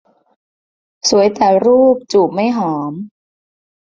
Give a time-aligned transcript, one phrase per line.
[1.09, 2.93] สวยแต่รูป จูบไม่หอม